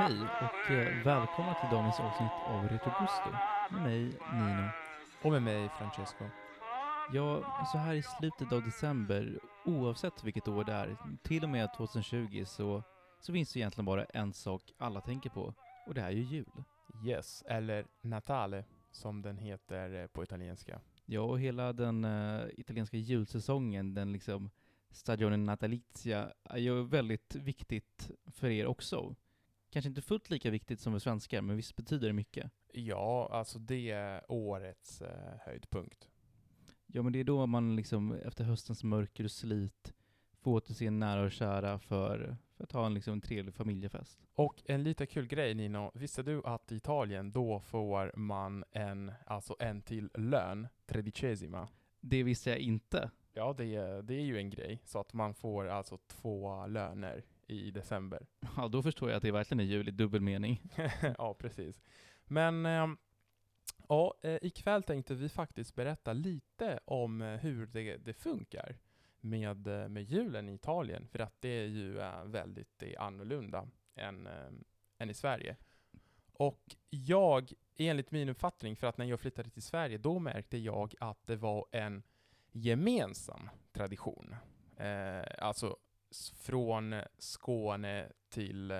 Hej 0.00 0.20
och 0.20 0.70
eh, 0.70 1.04
välkomna 1.04 1.54
till 1.54 1.68
dagens 1.70 2.00
avsnitt 2.00 2.32
av 2.46 2.68
Retrogusto 2.68 3.30
med 3.70 3.82
mig 3.82 4.02
Nino. 4.32 4.68
Och 5.22 5.32
med 5.32 5.42
mig, 5.42 5.68
Francesco. 5.78 6.24
Ja, 7.12 7.64
så 7.72 7.78
här 7.78 7.94
i 7.94 8.02
slutet 8.02 8.52
av 8.52 8.62
december, 8.62 9.40
oavsett 9.64 10.24
vilket 10.24 10.48
år 10.48 10.64
det 10.64 10.72
är, 10.72 10.96
till 11.22 11.44
och 11.44 11.50
med 11.50 11.74
2020, 11.76 12.44
så, 12.46 12.82
så 13.20 13.32
finns 13.32 13.52
det 13.52 13.58
egentligen 13.58 13.84
bara 13.84 14.04
en 14.04 14.32
sak 14.32 14.62
alla 14.78 15.00
tänker 15.00 15.30
på, 15.30 15.54
och 15.86 15.94
det 15.94 16.00
är 16.00 16.10
ju 16.10 16.22
jul. 16.22 16.64
Yes, 17.06 17.42
eller 17.46 17.86
Natale, 18.02 18.64
som 18.90 19.22
den 19.22 19.38
heter 19.38 20.02
eh, 20.02 20.06
på 20.06 20.22
italienska. 20.22 20.80
Ja, 21.06 21.20
och 21.20 21.40
hela 21.40 21.72
den 21.72 22.04
eh, 22.04 22.42
italienska 22.56 22.96
julsäsongen, 22.96 23.94
den 23.94 24.12
liksom 24.12 24.50
Stagione 24.90 25.36
Natalizia, 25.36 26.32
är 26.44 26.58
ju 26.58 26.84
väldigt 26.84 27.34
viktigt 27.34 28.10
för 28.26 28.50
er 28.50 28.66
också. 28.66 29.16
Kanske 29.70 29.88
inte 29.88 30.02
fullt 30.02 30.30
lika 30.30 30.50
viktigt 30.50 30.80
som 30.80 30.92
för 30.92 30.98
svenskar, 30.98 31.42
men 31.42 31.56
visst 31.56 31.76
betyder 31.76 32.06
det 32.06 32.12
mycket. 32.12 32.50
Ja, 32.72 33.28
alltså 33.32 33.58
det 33.58 33.90
är 33.90 34.22
årets 34.28 35.02
eh, 35.02 35.38
höjdpunkt. 35.40 36.08
Ja, 36.86 37.02
men 37.02 37.12
det 37.12 37.20
är 37.20 37.24
då 37.24 37.46
man 37.46 37.76
liksom 37.76 38.12
efter 38.12 38.44
höstens 38.44 38.84
mörker 38.84 39.24
och 39.24 39.30
slit 39.30 39.94
får 40.40 40.52
återse 40.52 40.90
nära 40.90 41.22
och 41.22 41.32
kära 41.32 41.78
för, 41.78 42.36
för 42.56 42.64
att 42.64 42.72
ha 42.72 42.86
en, 42.86 42.94
liksom, 42.94 43.12
en 43.12 43.20
trevlig 43.20 43.54
familjefest. 43.54 44.26
Och 44.34 44.62
en 44.64 44.82
lite 44.82 45.06
kul 45.06 45.26
grej 45.26 45.54
Nino, 45.54 45.90
visste 45.94 46.22
du 46.22 46.42
att 46.44 46.72
i 46.72 46.76
Italien 46.76 47.32
då 47.32 47.60
får 47.60 48.12
man 48.16 48.64
en, 48.72 49.12
alltså 49.26 49.56
en 49.58 49.82
till 49.82 50.10
lön, 50.14 50.68
tredicesima? 50.86 51.68
Det 52.00 52.22
visste 52.22 52.50
jag 52.50 52.58
inte. 52.58 53.10
Ja, 53.32 53.54
det 53.58 53.74
är, 53.74 54.02
det 54.02 54.14
är 54.14 54.24
ju 54.24 54.38
en 54.38 54.50
grej, 54.50 54.80
så 54.84 55.00
att 55.00 55.12
man 55.12 55.34
får 55.34 55.66
alltså 55.66 55.98
två 56.06 56.66
löner 56.66 57.24
i 57.50 57.70
december. 57.70 58.26
Ja, 58.56 58.68
då 58.68 58.82
förstår 58.82 59.08
jag 59.08 59.16
att 59.16 59.22
det 59.22 59.32
verkligen 59.32 59.60
är 59.60 59.64
jul 59.64 59.88
i 59.88 59.90
dubbel 59.90 60.20
mening. 60.20 60.62
ja, 61.18 61.34
precis. 61.34 61.82
Men 62.24 62.66
ehm, 62.66 62.96
ja, 63.88 64.14
eh, 64.22 64.38
ikväll 64.42 64.82
tänkte 64.82 65.14
vi 65.14 65.28
faktiskt 65.28 65.74
berätta 65.74 66.12
lite 66.12 66.80
om 66.84 67.22
eh, 67.22 67.28
hur 67.28 67.66
det, 67.66 67.96
det 67.96 68.12
funkar 68.12 68.78
med, 69.20 69.66
eh, 69.66 69.88
med 69.88 70.02
julen 70.02 70.48
i 70.48 70.54
Italien, 70.54 71.06
för 71.08 71.18
att 71.18 71.40
det 71.40 71.48
är 71.48 71.66
ju 71.66 71.92
väldigt 72.24 72.82
är 72.82 73.00
annorlunda 73.00 73.68
än, 73.94 74.26
eh, 74.26 74.50
än 74.98 75.10
i 75.10 75.14
Sverige. 75.14 75.56
Och 76.32 76.76
jag, 76.90 77.52
enligt 77.76 78.10
min 78.10 78.28
uppfattning, 78.28 78.76
för 78.76 78.86
att 78.86 78.98
när 78.98 79.04
jag 79.04 79.20
flyttade 79.20 79.50
till 79.50 79.62
Sverige, 79.62 79.98
då 79.98 80.18
märkte 80.18 80.58
jag 80.58 80.94
att 81.00 81.26
det 81.26 81.36
var 81.36 81.66
en 81.72 82.02
gemensam 82.52 83.50
tradition. 83.72 84.34
Eh, 84.76 85.24
alltså 85.38 85.76
från 86.34 86.94
Skåne 87.18 88.08
till 88.28 88.70
eh, 88.70 88.76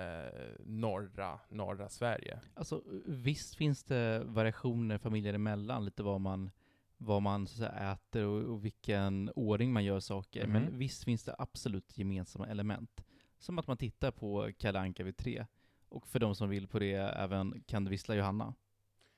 norra, 0.59 1.39
norra 1.49 1.89
Sverige. 1.89 2.39
Alltså, 2.53 2.83
visst 3.05 3.55
finns 3.55 3.83
det 3.83 4.23
variationer 4.25 4.97
familjer 4.97 5.33
emellan, 5.33 5.85
lite 5.85 6.03
vad 6.03 6.21
man, 6.21 6.51
vad 6.97 7.21
man 7.21 7.47
så 7.47 7.57
säga, 7.57 7.91
äter 7.91 8.25
och, 8.25 8.43
och 8.43 8.65
vilken 8.65 9.31
ordning 9.35 9.73
man 9.73 9.83
gör 9.83 9.99
saker. 9.99 10.47
Mhm. 10.47 10.53
Men 10.53 10.77
visst 10.77 11.03
finns 11.03 11.23
det 11.23 11.35
absolut 11.37 11.97
gemensamma 11.97 12.47
element. 12.47 13.03
Som 13.39 13.59
att 13.59 13.67
man 13.67 13.77
tittar 13.77 14.11
på 14.11 14.51
Kalle 14.57 14.79
Anka 14.79 15.03
vid 15.03 15.17
tre. 15.17 15.45
Och 15.89 16.07
för 16.07 16.19
de 16.19 16.35
som 16.35 16.49
vill 16.49 16.67
på 16.67 16.79
det, 16.79 16.95
även 16.95 17.63
Kan 17.67 17.83
du 17.83 17.89
vissla 17.91 18.15
Johanna. 18.15 18.55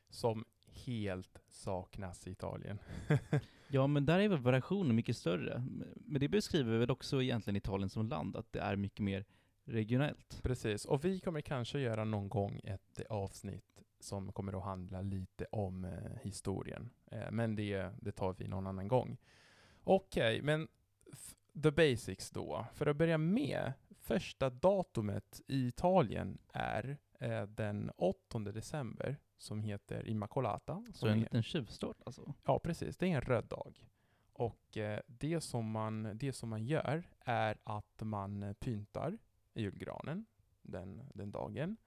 som 0.10 0.46
helt 0.86 1.42
saknas 1.50 2.28
i 2.28 2.32
Italien. 2.32 2.80
Ja, 3.68 3.88
men 3.88 4.06
där 4.06 4.20
är 4.20 4.30
väl 4.30 4.40
variationen 4.40 4.96
mycket 4.96 5.18
större. 5.18 5.64
Men 5.96 6.20
det 6.20 6.28
beskriver 6.28 6.78
väl 6.78 6.92
också 6.92 7.22
egentligen 7.22 7.58
Italien 7.58 7.90
som 7.90 8.08
land, 8.08 8.36
att 8.36 8.54
det 8.54 8.60
är 8.60 8.76
mycket 8.76 9.00
mer 9.00 9.26
regionellt. 9.66 10.40
Precis, 10.44 10.86
och 10.86 11.06
vi 11.06 11.20
kommer 11.20 11.42
kanske 11.42 11.80
göra 11.80 12.04
någon 12.04 12.30
gång 12.30 12.62
ett 12.64 13.02
avsnitt 13.10 13.84
som 14.00 14.32
kommer 14.32 14.58
att 14.58 14.64
handla 14.64 15.02
lite 15.02 15.46
om 15.52 15.86
eh, 15.86 15.92
historien. 16.22 16.90
Eh, 17.12 17.32
men 17.32 17.56
det, 17.56 17.90
det 18.02 18.12
tar 18.12 18.36
vi 18.38 18.48
någon 18.48 18.68
annan 18.68 18.88
gång. 18.88 19.18
Okej, 19.84 20.42
men 20.42 20.68
the 21.64 21.72
basics 21.72 22.30
då. 22.30 22.66
För 22.74 22.86
att 22.86 22.98
börja 22.98 23.18
med, 23.18 23.74
första 24.00 24.50
datumet 24.50 25.42
i 25.48 25.68
Italien 25.68 26.38
är 26.54 26.98
eh, 27.24 27.44
den 27.44 27.92
8 27.98 28.40
december, 28.40 29.18
som 29.38 29.62
heter 29.62 30.08
Immacolata. 30.08 30.86
Så 30.94 31.08
en 31.08 31.14
är- 31.14 31.18
liten 31.20 31.44
tjuvstart 31.44 31.98
alltså. 32.06 32.34
Ja, 32.44 32.60
precis. 32.60 32.98
Det 32.98 33.06
är 33.12 33.16
en 33.16 33.22
röd 33.22 33.46
dag. 33.46 33.88
Och 34.34 34.78
eh, 34.78 35.00
det, 35.08 35.42
som 35.42 35.72
man, 35.72 36.12
det 36.18 36.34
som 36.34 36.50
man 36.50 36.66
gör 36.66 37.04
är 37.20 37.58
att 37.64 38.02
man 38.02 38.56
pyntar 38.60 39.18
julgranen 39.54 40.26
den, 40.62 41.10
den 41.14 41.32
dagen. 41.32 41.78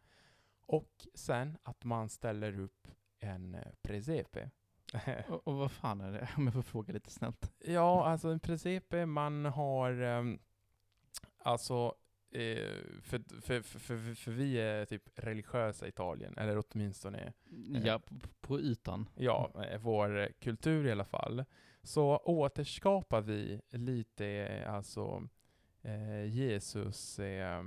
Och 0.67 1.07
sen 1.15 1.59
att 1.63 1.85
man 1.85 2.09
ställer 2.09 2.61
upp 2.61 2.89
en 3.19 3.55
eh, 3.55 3.73
presepe. 3.83 4.51
Och, 5.29 5.49
och 5.49 5.55
vad 5.57 5.71
fan 5.73 6.01
är 6.01 6.13
det, 6.13 6.29
om 6.37 6.45
jag 6.45 6.55
får 6.55 6.63
fråga 6.63 6.93
lite 6.93 7.11
snällt? 7.11 7.53
ja, 7.59 8.07
alltså 8.07 8.29
en 8.29 8.41
presepe, 8.41 9.07
man 9.07 9.45
har 9.45 9.93
ehm, 9.93 10.39
alltså 11.39 11.95
för, 13.03 13.41
för, 13.41 13.61
för, 13.63 13.79
för, 13.79 14.15
för 14.15 14.31
vi 14.33 14.61
är 14.61 14.85
typ 14.85 15.03
religiösa 15.15 15.87
i 15.87 15.89
Italien, 15.89 16.35
eller 16.39 16.63
åtminstone 16.69 17.33
Ja, 17.85 18.01
på, 18.41 18.61
ytan. 18.61 19.09
ja, 19.15 19.65
eh, 19.71 19.81
vår 19.81 20.19
eh, 20.19 20.29
kultur 20.41 20.87
i 20.87 20.93
alla 20.93 21.05
fall, 21.05 21.45
så 21.83 22.17
återskapar 22.17 23.21
vi 23.21 23.61
lite 23.71 24.27
eh, 24.27 24.75
alltså 24.75 25.29
eh, 25.83 26.25
Jesus 26.25 27.19
eh, 27.19 27.65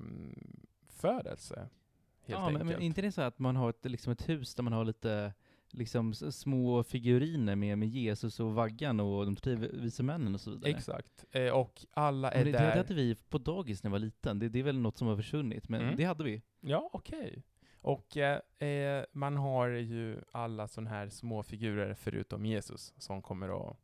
födelse. 0.87 1.55
Helt 1.55 2.39
ja, 2.39 2.47
enkelt. 2.47 2.57
men, 2.65 2.67
men 2.67 2.81
inte 2.81 3.01
det 3.01 3.11
så 3.11 3.21
att 3.21 3.39
man 3.39 3.55
har 3.55 3.69
ett, 3.69 3.85
liksom 3.85 4.13
ett 4.13 4.29
hus 4.29 4.55
där 4.55 4.63
man 4.63 4.73
har 4.73 4.85
lite 4.85 5.33
liksom 5.72 6.13
små 6.13 6.84
figuriner 6.84 7.56
med, 7.56 7.78
med 7.78 7.88
Jesus 7.90 8.40
och 8.40 8.53
vaggan 8.53 9.00
och 9.00 9.25
de 9.25 9.35
tre 9.35 9.56
vise 9.56 10.03
männen 10.03 10.34
och 10.34 10.41
så 10.41 10.52
vidare? 10.52 10.72
Exakt. 10.72 11.25
Eh, 11.31 11.50
och 11.52 11.85
alla 11.91 12.31
är 12.31 12.44
Men 12.44 12.52
det, 12.53 12.59
det 12.59 12.66
där. 12.66 12.78
hade 12.78 12.94
vi 12.94 13.16
på 13.16 13.38
dagis 13.38 13.84
när 13.84 13.90
jag 13.90 13.91
var 13.91 14.00
liten. 14.00 14.40
Det, 14.40 14.50
det 14.50 14.59
är 14.59 14.63
väl 14.63 14.80
något 14.80 14.97
som 14.97 15.07
har 15.07 15.16
försvunnit, 15.16 15.69
men 15.69 15.81
Mm. 15.81 15.96
det 15.96 16.03
hade 16.03 16.24
vi. 16.24 16.41
Ja, 16.59 16.90
okej. 16.94 17.44
Och 17.81 18.18
eh, 18.18 18.68
eh, 18.69 19.06
man 19.12 19.38
har 19.38 19.68
ju 19.68 20.22
alla 20.31 20.68
sådana 20.68 20.90
här 20.90 21.09
små 21.09 21.44
figurer 21.44 21.94
förutom 21.94 22.46
Jesus 22.46 22.94
som 22.97 23.22
kommer 23.22 23.69
att 23.69 23.78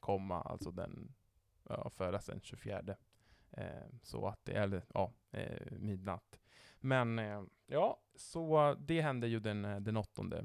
komma, 0.00 0.40
alltså 0.42 0.70
den, 0.70 1.14
ja, 1.68 1.90
födas 1.90 2.26
den 2.26 2.40
24. 2.40 2.96
Eh, 3.50 3.66
så 4.02 4.26
att 4.26 4.44
det, 4.44 4.52
eller 4.52 4.84
ja, 4.94 5.12
eh, 5.30 5.72
midnatt. 5.78 6.38
Men 6.80 7.18
eh, 7.18 7.42
ja, 7.66 8.00
så 8.16 8.74
det 8.78 9.00
hände 9.00 9.28
ju 9.28 9.40
den, 9.40 9.62
den 9.84 9.96
åttonde. 9.96 10.44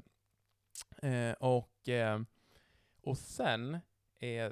Eh, 1.02 1.32
och, 1.32 1.88
eh, 1.88 2.20
och 3.00 3.18
sen, 3.18 3.74
eh, 4.18 4.50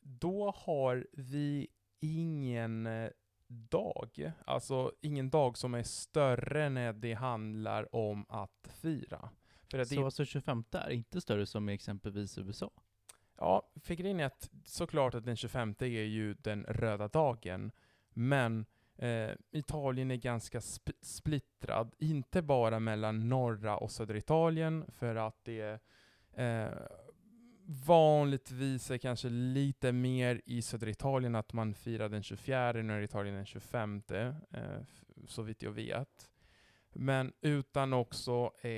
då 0.00 0.50
har 0.56 1.06
vi 1.12 1.68
ingen 2.00 2.86
eh, 2.86 3.10
dag, 3.46 4.32
alltså 4.46 4.92
ingen 5.00 5.30
dag 5.30 5.58
som 5.58 5.74
är 5.74 5.82
större 5.82 6.68
när 6.68 6.92
det 6.92 7.14
handlar 7.14 7.94
om 7.94 8.26
att 8.28 8.68
fira. 8.70 9.30
För 9.70 9.78
att 9.78 9.88
Så 9.88 9.94
det, 9.94 10.04
alltså 10.04 10.24
25 10.24 10.64
är 10.72 10.90
inte 10.90 11.20
större 11.20 11.46
som 11.46 11.68
i 11.68 11.74
exempelvis 11.74 12.38
USA? 12.38 12.70
ja, 13.36 13.70
för 13.76 13.94
grejen 13.94 14.20
är 14.20 14.24
att 14.24 14.50
såklart 14.64 15.14
att 15.14 15.24
den 15.24 15.36
25 15.36 15.74
är 15.78 15.86
ju 15.86 16.34
den 16.34 16.64
röda 16.64 17.08
dagen, 17.08 17.72
men 18.10 18.66
eh, 19.00 19.30
Italien 19.50 20.10
är 20.10 20.16
ganska 20.16 20.58
sp- 20.58 20.98
splittrad, 21.02 21.94
inte 21.98 22.42
bara 22.42 22.80
mellan 22.80 23.28
norra 23.28 23.76
och 23.76 23.90
södra 23.90 24.16
Italien, 24.16 24.84
för 24.88 25.14
att 25.16 25.44
det 25.44 25.80
eh, 26.32 26.68
vanligtvis 27.86 28.90
är 28.90 28.98
kanske 28.98 29.28
lite 29.28 29.92
mer 29.92 30.40
i 30.44 30.62
södra 30.62 30.90
Italien 30.90 31.34
att 31.34 31.52
man 31.52 31.74
firar 31.74 32.08
den 32.08 32.22
24, 32.22 32.72
nu 32.72 32.92
är 32.92 33.00
Italien 33.00 33.34
den 33.34 33.46
25, 33.46 34.02
eh, 34.08 34.32
så 35.26 35.42
vitt 35.42 35.62
jag 35.62 35.72
vet. 35.72 36.30
Men 36.92 37.32
utan 37.40 37.92
också 37.92 38.52
eh, 38.62 38.70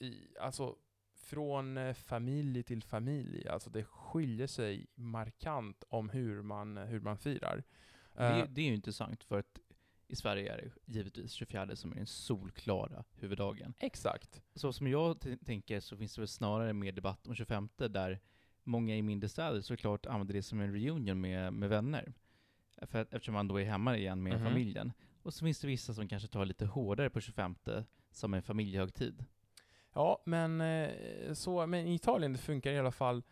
i, 0.00 0.34
alltså 0.40 0.76
från 1.16 1.76
eh, 1.76 1.94
familj 1.94 2.62
till 2.62 2.82
familj, 2.82 3.48
alltså 3.48 3.70
det 3.70 3.84
skiljer 3.84 4.46
sig 4.46 4.86
markant 4.94 5.84
om 5.88 6.08
hur 6.10 6.42
man, 6.42 6.76
hur 6.76 7.00
man 7.00 7.18
firar. 7.18 7.62
Det, 8.14 8.22
Eh, 8.24 8.36
är- 8.38 8.46
det 8.46 8.60
är 8.60 8.66
ju 8.66 8.74
intressant 8.74 9.24
för 9.24 9.38
att 9.38 9.60
i 10.08 10.16
Sverige 10.16 10.52
är 10.52 10.56
det 10.56 10.92
givetvis 10.92 11.32
24 11.32 11.76
som 11.76 11.92
är 11.92 11.96
den 11.96 12.06
solklara 12.06 13.04
huvuddagen. 13.14 13.74
exakt. 13.80 14.42
Så 14.54 14.72
som 14.72 14.86
jag 14.88 15.24
tänker 15.46 15.80
så 15.80 15.96
finns 15.96 16.14
det 16.14 16.20
väl 16.20 16.28
snarare 16.28 16.72
mer 16.72 16.92
debatt 16.92 17.26
om 17.26 17.34
25 17.34 17.68
där 17.76 18.20
många 18.62 18.96
i 18.96 19.02
mindre 19.02 19.28
städer 19.28 19.60
såklart 19.60 20.06
använder 20.06 20.34
det 20.34 20.42
som 20.42 20.60
en 20.60 20.72
reunion 20.72 21.20
med, 21.20 21.52
med 21.52 21.68
vänner. 21.68 22.12
För 22.82 23.00
eftersom 23.10 23.34
man 23.34 23.48
då 23.48 23.60
är 23.60 23.64
hemma 23.64 23.96
igen 23.96 24.22
med 24.22 24.32
Mhm. 24.34 24.44
familjen. 24.44 24.92
Och 25.22 25.34
så 25.34 25.44
finns 25.44 25.60
det 25.60 25.66
vissa 25.66 25.94
som 25.94 26.08
kanske 26.08 26.28
tar 26.28 26.44
lite 26.44 26.66
hårdare 26.66 27.10
på 27.10 27.20
25 27.20 27.56
som 28.10 28.34
en 28.34 28.42
familjehögtid. 28.42 29.24
Ja, 29.94 30.22
men, 30.26 30.60
eh, 30.60 31.32
så, 31.34 31.66
men 31.66 31.86
i 31.86 31.94
Italien 31.94 32.32
det 32.32 32.38
funkar 32.38 32.72
i 32.72 32.78
alla 32.78 32.90
fall 32.92 33.22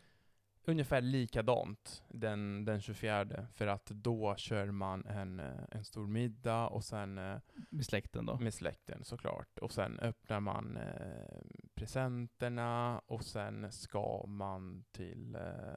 ungefär 0.64 1.00
likadant 1.00 2.02
den, 2.08 2.64
den 2.64 2.80
24, 2.80 3.46
för 3.52 3.66
att 3.66 3.86
då 3.86 4.34
kör 4.36 4.66
man 4.70 5.06
en, 5.06 5.40
eh, 5.40 5.60
en 5.70 5.84
stor 5.84 6.06
middag 6.06 6.68
och 6.68 6.84
sen 6.84 7.18
eh, 7.18 7.38
Med 7.70 7.86
släkten 7.86 8.26
då? 8.26 8.38
med 8.38 8.54
släkten 8.54 9.04
såklart. 9.04 9.58
Och 9.58 9.72
sen 9.72 9.98
öppnar 10.00 10.40
man 10.40 10.76
eh, 10.76 11.40
presenterna 11.74 12.98
och 13.06 13.24
sen 13.24 13.72
ska 13.72 14.24
man 14.26 14.84
till 14.92 15.34
eh, 15.34 15.74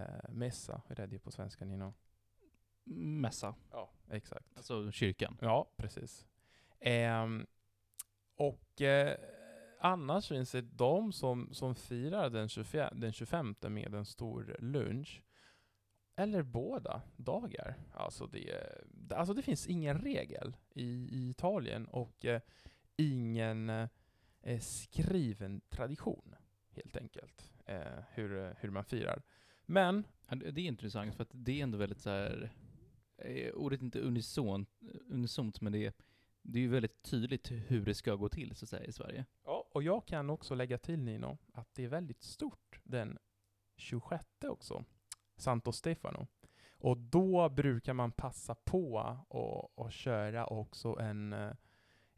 eh, 0.00 0.28
mässa. 0.30 0.82
Hur 0.88 1.00
är 1.00 1.06
det 1.06 1.18
på 1.18 1.30
svenska 1.30 1.64
Nino? 1.64 1.94
Mässa, 2.84 3.54
Ja, 3.70 3.90
exakt. 4.10 4.46
alltså 4.56 4.90
kyrkan. 4.90 5.38
Ja, 5.40 5.70
precis. 5.76 6.26
Ehm, 6.80 7.46
och 8.36 8.80
eh, 8.82 9.16
annars 9.82 10.28
finns 10.28 10.52
det 10.52 10.60
de 10.60 11.12
som, 11.12 11.48
som 11.52 11.74
firar 11.74 12.30
den, 12.30 12.48
24, 12.48 12.90
den 12.94 13.12
25 13.12 13.54
med 13.68 13.94
en 13.94 14.04
stor 14.04 14.56
lunch. 14.58 15.22
Eller 16.16 16.42
båda 16.42 17.02
dagar. 17.16 17.74
Alltså 17.94 18.26
det, 18.26 18.68
alltså 19.10 19.34
det 19.34 19.42
finns 19.42 19.66
ingen 19.66 19.98
regel 19.98 20.56
i, 20.74 21.08
i 21.12 21.30
Italien 21.30 21.86
och 21.86 22.24
eh, 22.24 22.40
ingen 22.96 23.70
eh, 24.42 24.60
skriven 24.60 25.60
tradition, 25.68 26.34
helt 26.70 26.96
enkelt, 26.96 27.52
eh, 27.66 28.02
hur, 28.14 28.54
hur 28.60 28.70
man 28.70 28.84
firar. 28.84 29.22
Men 29.66 30.06
det 30.28 30.60
är 30.60 30.66
intressant 30.66 31.14
för 31.14 31.22
att 31.22 31.30
det 31.32 31.60
är 31.60 31.62
ändå 31.62 31.78
väldigt 31.78 32.00
så 32.00 32.10
här, 32.10 32.50
eh, 33.16 33.52
ordet 33.54 33.80
är 33.80 33.84
inte 33.84 34.00
unison, 34.00 34.66
unisont, 35.08 35.60
men 35.60 35.72
det 35.72 35.86
är, 35.86 35.92
det 36.42 36.58
är 36.58 36.62
ju 36.62 36.68
väldigt 36.68 37.02
tydligt 37.02 37.50
hur 37.50 37.84
det 37.84 37.94
ska 37.94 38.14
gå 38.14 38.28
till 38.28 38.54
så 38.54 38.64
att 38.64 38.68
säga 38.68 38.84
i 38.84 38.92
Sverige. 38.92 39.24
Ja, 39.44 39.61
och 39.74 39.82
jag 39.82 40.06
kan 40.06 40.30
också 40.30 40.54
lägga 40.54 40.78
till 40.78 40.98
Nino, 40.98 41.38
att 41.52 41.68
det 41.74 41.84
är 41.84 41.88
väldigt 41.88 42.22
stort 42.22 42.80
den 42.82 43.18
26 43.76 44.24
också, 44.44 44.84
Santo 45.36 45.72
Stefano. 45.72 46.26
Och 46.82 46.98
då 46.98 47.48
brukar 47.48 47.92
man 47.92 48.12
passa 48.12 48.54
på 48.54 49.16
och, 49.28 49.78
och 49.78 49.92
köra 49.92 50.46
också 50.46 50.98
en, 51.00 51.32
eh, 51.32 51.52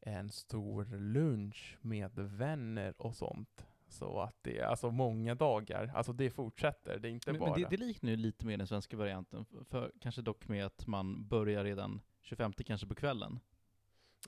en 0.01 0.31
stor 0.31 0.85
lunch 0.85 1.79
med 1.81 2.11
vänner 2.15 2.95
och 2.99 3.15
sånt. 3.15 3.67
Så 3.89 4.21
att 4.21 4.37
det 4.43 4.59
är 4.59 4.65
alltså 4.65 4.91
många 4.91 5.35
dagar, 5.35 5.93
alltså 5.95 6.13
det 6.13 6.31
fortsätter, 6.31 6.99
det 6.99 7.09
är 7.09 7.13
inte 7.13 7.33
Men, 7.33 7.41
bara... 7.41 7.51
men 7.51 7.61
det, 7.61 7.69
det 7.69 7.77
liknar 7.77 8.11
ju 8.11 8.17
lite 8.17 8.47
mer 8.47 8.57
den 8.57 8.67
svenska 8.67 8.97
varianten, 8.97 9.45
för, 9.45 9.65
för 9.65 9.93
kanske 10.01 10.23
dock 10.23 10.49
med 10.49 10.67
att 10.67 10.87
man 10.87 11.29
börjar 11.29 11.65
redan 11.65 12.01
25 12.23 12.53
kanske 12.53 12.87
på 12.87 12.95
kvällen. 12.95 13.41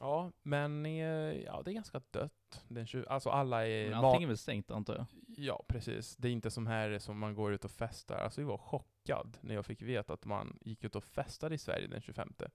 Ja, 0.00 0.32
men 0.42 0.86
eh, 0.86 0.92
ja, 1.44 1.62
det 1.64 1.70
är 1.70 1.74
ganska 1.74 2.00
dött. 2.10 2.64
Den 2.68 2.86
20, 2.86 3.06
alltså 3.06 3.30
alla 3.30 3.66
är... 3.66 3.90
Men 3.90 4.04
allting 4.04 4.22
är 4.22 4.26
väl 4.26 4.36
stängt 4.36 4.70
antar 4.70 4.94
jag? 4.94 5.06
Ja, 5.26 5.64
precis. 5.68 6.16
Det 6.16 6.28
är 6.28 6.32
inte 6.32 6.50
som 6.50 6.66
här 6.66 6.98
som 6.98 7.18
man 7.18 7.34
går 7.34 7.52
ut 7.52 7.64
och 7.64 7.70
festar. 7.70 8.16
Alltså 8.18 8.40
jag 8.40 8.48
var 8.48 8.58
chockad 8.58 9.38
när 9.40 9.54
jag 9.54 9.66
fick 9.66 9.82
veta 9.82 10.12
att 10.12 10.24
man 10.24 10.58
gick 10.60 10.84
ut 10.84 10.96
och 10.96 11.04
festade 11.04 11.54
i 11.54 11.58
Sverige 11.58 11.86
den 11.86 12.00
25. 12.00 12.34
Eh, 12.38 12.48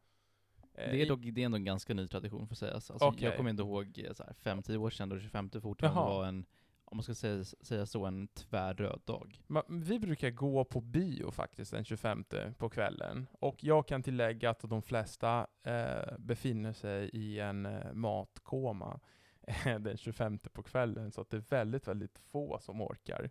Det 0.74 1.02
är, 1.02 1.08
dock, 1.08 1.20
det 1.24 1.42
är 1.42 1.46
ändå 1.46 1.56
en 1.56 1.64
ganska 1.64 1.94
ny 1.94 2.08
tradition 2.08 2.48
för 2.48 2.54
att 2.54 2.60
sägas. 2.60 2.92
Alltså, 2.92 3.08
Okej. 3.08 3.24
Jag 3.24 3.38
kommer 3.38 3.50
inte 3.50 3.64
ihåg 3.64 4.00
eh, 4.08 4.14
så 4.14 4.24
här, 4.24 4.34
5-10 4.56 4.76
år 4.78 4.90
sedan 4.90 5.10
då 5.10 5.16
det 5.16 5.22
25 5.22 5.50
fortfarande 5.62 6.00
Jaha. 6.00 6.10
var 6.10 6.26
en, 6.26 6.46
om 6.92 6.98
man 6.98 7.04
ska 7.04 7.16
säga, 7.16 7.44
säga 7.44 7.86
så, 7.86 8.06
en 8.06 8.28
tvärröd 8.28 9.02
dag. 9.06 9.42
Vi 9.70 10.00
brukar 10.00 10.30
gå 10.30 10.66
på 10.66 10.82
bio 10.82 11.32
faktiskt 11.32 11.72
den 11.72 11.86
25 11.86 12.26
på 12.58 12.70
kvällen. 12.70 13.28
Och 13.32 13.64
jag 13.64 13.88
kan 13.88 14.04
tillägga 14.04 14.50
att 14.50 14.60
de 14.60 14.82
flesta 14.82 15.48
eh, 15.64 16.18
befinner 16.20 16.74
sig 16.74 17.10
i 17.14 17.40
en 17.40 17.66
eh, 17.66 17.94
matkoma 17.94 19.00
eh, 19.42 19.80
den 19.80 19.98
25 19.98 20.40
på 20.40 20.64
kvällen. 20.64 21.12
Så 21.12 21.22
att 21.22 21.30
det 21.30 21.38
är 21.38 21.46
väldigt, 21.50 21.88
väldigt 21.88 22.20
få 22.20 22.60
som 22.62 22.82
orkar. 22.82 23.30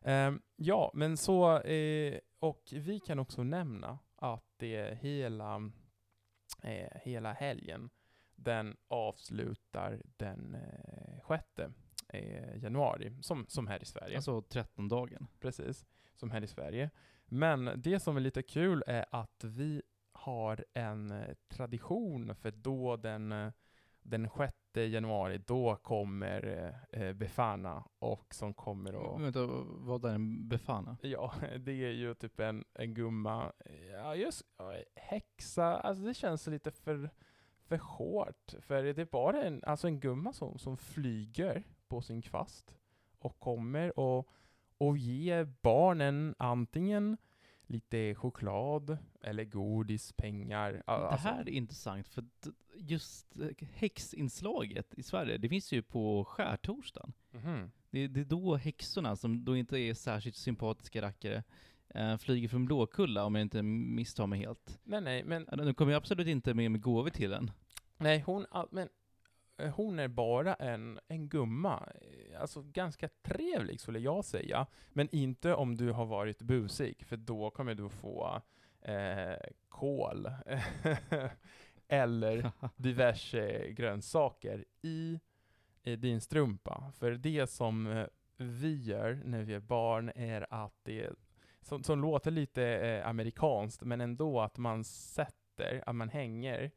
Eh, 0.00 0.32
ja, 0.56 0.90
men 0.94 1.16
så, 1.16 1.60
eh, 1.60 2.18
och 2.38 2.62
vi 2.72 3.00
kan 3.00 3.18
också 3.18 3.42
nämna 3.42 3.98
att 4.16 4.44
det 4.56 4.76
är 4.76 4.94
hela, 4.94 5.70
eh, 6.62 7.00
hela 7.02 7.32
helgen, 7.32 7.90
den 8.34 8.76
avslutar 8.88 10.02
den 10.16 10.54
eh, 10.54 11.10
6 11.28 11.74
eh, 12.12 12.62
januari, 12.62 13.12
som, 13.20 13.46
som 13.48 13.66
här 13.66 13.82
i 13.82 13.84
Sverige 13.84 14.16
Alltså 14.16 14.40
13-dagen. 14.40 15.26
precis, 15.40 15.86
som 16.14 16.30
här 16.30 16.42
i 16.42 16.46
Sverige. 16.46 16.90
Men 17.26 17.70
det 17.76 18.00
som 18.00 18.16
är 18.16 18.20
lite 18.20 18.42
kul 18.42 18.84
är 18.86 19.04
att 19.10 19.44
vi 19.44 19.82
har 20.12 20.64
en 20.74 21.10
eh, 21.10 21.34
tradition, 21.48 22.34
för 22.34 22.50
då 22.50 22.96
den, 22.96 23.32
eh, 23.32 23.52
den 24.02 24.28
6 24.36 24.54
januari, 24.74 25.38
då 25.38 25.76
kommer 25.76 26.46
eh, 26.92 27.02
eh, 27.02 27.12
Befana 27.12 27.84
och 27.98 28.34
som 28.34 28.54
kommer 28.54 29.14
att 29.14 29.22
Vänta, 29.22 29.46
vad 29.66 30.04
är 30.04 30.14
en 30.14 30.48
befana? 30.48 30.96
Ja, 31.02 31.34
det 31.58 31.72
är 31.72 31.92
ju 31.92 32.14
typ 32.14 32.40
en, 32.40 32.64
en 32.74 32.94
gumma, 32.94 33.52
ja 33.92 34.14
just 34.14 34.42
häxa, 34.94 35.76
alltså 35.76 36.04
det 36.04 36.14
känns 36.14 36.46
lite 36.46 36.70
för, 36.70 37.10
för 37.64 37.76
hårt. 37.76 38.54
För 38.60 38.82
det 38.82 38.98
är 38.98 39.04
bara 39.04 39.42
en, 39.42 39.64
alltså 39.64 39.86
en 39.86 40.00
gumma 40.00 40.32
som, 40.32 40.58
som 40.58 40.76
flyger 40.76 41.64
på 41.90 42.00
sin 42.02 42.22
kvast 42.22 42.74
och 43.18 43.38
kommer 43.38 43.98
och, 43.98 44.28
och 44.78 44.98
ger 44.98 45.44
barnen 45.62 46.34
antingen 46.38 47.16
lite 47.66 48.14
choklad 48.14 48.98
eller 49.22 49.44
godis, 49.44 50.12
pengar. 50.12 50.82
Alltså, 50.86 51.28
Det 51.28 51.34
här 51.34 51.40
är 51.40 51.48
intressant, 51.48 52.08
för 52.08 52.24
just 52.76 53.36
eh, 53.40 53.68
häxinslaget 53.74 54.94
i 54.94 55.02
Sverige, 55.02 55.38
det 55.38 55.48
finns 55.48 55.72
ju 55.72 55.82
på 55.82 56.24
skärtorsdagen. 56.24 57.12
Mhm. 57.30 57.70
Det, 57.90 58.08
det 58.08 58.20
är 58.20 58.24
då 58.24 58.56
häxorna, 58.56 59.16
som 59.16 59.44
då 59.44 59.56
inte 59.56 59.78
är 59.78 59.94
särskilt 59.94 60.36
sympatiska 60.36 61.02
rackare, 61.02 61.42
eh, 61.88 62.16
flyger 62.16 62.48
från 62.48 62.64
Blåkulla 62.66 63.24
om 63.24 63.34
jag 63.34 63.42
inte 63.42 63.62
misstar 63.62 64.26
mig 64.26 64.38
helt. 64.38 64.78
Nej, 64.84 65.00
nej, 65.00 65.24
men 65.24 65.44
De 65.44 65.74
kommer 65.74 65.92
ju 65.92 65.96
absolut 65.96 66.26
inte 66.28 66.54
med 66.54 66.70
med 66.70 66.80
gåvor 66.80 67.10
till 67.10 67.32
en. 67.32 67.50
Nej, 67.96 68.20
hon, 68.26 68.46
men, 68.70 68.88
hon 69.68 69.98
är 69.98 70.08
bara 70.08 70.54
en, 70.54 71.00
en 71.08 71.28
gumma. 71.28 71.88
Eh, 71.94 72.40
Alltså 72.40 72.62
ganska 72.62 73.08
trevlig 73.08 73.80
skulle 73.80 73.98
jag 73.98 74.24
säga. 74.24 74.66
Men 74.92 75.08
inte 75.12 75.54
om 75.54 75.76
du 75.76 75.92
har 75.92 76.06
varit 76.06 76.42
busig, 76.42 77.04
för 77.06 77.16
då 77.16 77.50
kommer 77.50 77.74
du 77.74 77.88
få 77.88 78.42
eh, 78.82 79.36
kål. 79.68 80.30
Eller 81.88 82.52
diverse 82.76 83.70
grönsaker 83.72 84.64
i, 84.82 85.20
i 85.82 85.96
din 85.96 86.20
strumpa. 86.20 86.92
För 86.98 87.10
det 87.10 87.46
som 87.46 87.86
eh, 87.86 88.06
vi 88.36 88.82
gör 88.82 89.22
när 89.24 89.42
vi 89.42 89.54
är 89.54 89.60
barn 89.60 90.10
är 90.14 90.46
att 90.50 90.74
det, 90.82 91.10
som, 91.60 91.82
som 91.84 92.00
låter 92.00 92.30
lite 92.30 92.64
eh, 92.64 93.08
amerikanskt, 93.08 93.82
men 93.82 94.00
ändå 94.00 94.40
att 94.40 94.58
man 94.58 94.84
sätter, 94.84 95.82
att 95.86 95.94
man 95.96 96.08
hänger 96.08 96.62
eh, 96.62 96.70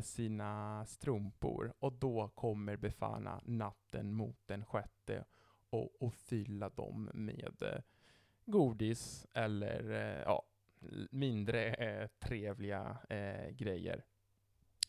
sina 0.00 0.86
strumpor 0.86 1.72
och 1.78 1.92
då 1.92 2.28
kommer 2.28 2.76
Befana 2.76 3.40
natten 3.44 4.12
mot 4.12 4.38
den 4.46 4.64
sjätte 4.64 5.24
och, 5.70 6.02
och 6.02 6.14
fylla 6.14 6.68
dem 6.68 7.10
med 7.14 7.62
eh, 7.62 7.80
godis 8.44 9.26
eller 9.32 9.90
eh, 9.90 10.22
ja, 10.22 10.42
mindre 11.10 11.74
eh, 11.74 12.08
trevliga 12.18 12.98
eh, 13.08 13.50
grejer. 13.50 14.04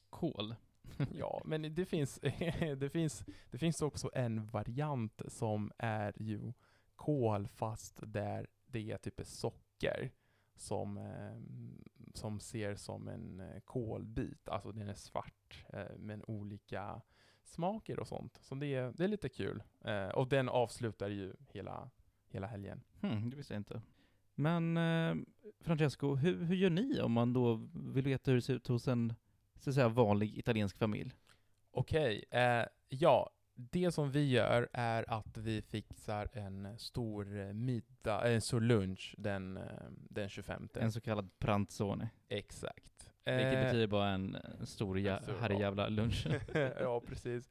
Kol. 0.09 0.55
Ja, 1.13 1.41
men 1.45 1.75
det 1.75 1.85
finns, 1.85 2.19
det, 2.77 2.91
finns, 2.91 3.25
det 3.51 3.57
finns 3.57 3.81
också 3.81 4.09
en 4.13 4.45
variant 4.45 5.21
som 5.27 5.71
är 5.77 6.13
ju 6.21 6.53
kol 6.95 7.47
fast 7.47 7.99
där 8.01 8.47
det 8.65 8.91
är 8.91 8.97
typ 8.97 9.21
socker 9.23 10.11
som, 10.55 10.97
eh, 10.97 11.35
som 12.13 12.39
ser 12.39 12.75
som 12.75 13.07
en 13.07 13.39
eh, 13.39 13.59
kolbit. 13.59 14.49
Alltså 14.49 14.71
den 14.71 14.89
är 14.89 14.93
svart 14.93 15.65
eh, 15.73 15.97
med 15.97 16.23
olika 16.27 17.01
smaker 17.43 17.99
och 17.99 18.07
sånt. 18.07 18.39
Så 18.41 18.55
det 18.55 18.67
är, 18.67 18.93
det 18.97 19.03
är 19.03 19.07
lite 19.07 19.29
kul. 19.29 19.63
Eh, 19.81 20.07
och 20.07 20.27
den 20.27 20.49
avslutar 20.49 21.09
ju 21.09 21.33
hela, 21.47 21.89
hela 22.27 22.47
helgen. 22.47 22.83
Hmm, 23.01 23.29
det 23.29 23.37
visste 23.37 23.53
jag 23.53 23.59
inte. 23.59 23.81
Men 24.35 24.77
eh, 24.77 25.15
Francesco, 25.59 26.15
hur, 26.15 26.43
hur 26.43 26.55
gör 26.55 26.69
ni 26.69 27.01
om 27.01 27.11
man 27.11 27.33
då 27.33 27.69
vill 27.73 28.05
veta 28.05 28.31
hur 28.31 28.35
det 28.35 28.41
ser 28.41 28.53
ut 28.53 28.67
hos 28.67 28.87
en 28.87 29.13
så 29.55 29.69
att 29.69 29.75
säga, 29.75 29.89
vanlig 29.89 30.37
italiensk 30.37 30.77
familj? 30.77 31.13
Okej, 31.71 32.25
eh, 32.31 32.65
ja. 32.89 33.29
Det 33.55 33.91
som 33.91 34.11
vi 34.11 34.29
gör 34.29 34.69
är 34.73 35.05
att 35.13 35.37
vi 35.37 35.61
fixar 35.61 36.29
en 36.33 36.79
stor 36.79 37.39
eh, 37.39 37.53
middag, 37.53 38.27
en 38.31 38.41
stor 38.41 38.61
lunch 38.61 39.15
den, 39.17 39.57
eh, 39.57 39.63
den 39.89 40.29
25. 40.29 40.69
En 40.73 40.91
så 40.91 41.01
kallad 41.01 41.39
pranzone. 41.39 42.09
Exakt. 42.29 43.11
Vilket 43.25 43.53
Eh, 43.53 43.63
betyder 43.65 43.87
bara 43.87 44.09
en, 44.09 44.35
en 44.35 44.65
stor 44.65 44.97
stor- 45.21 45.39
herrejävla 45.41 45.87
lunch. 45.89 46.27
ja, 46.79 47.01
precis. 47.07 47.49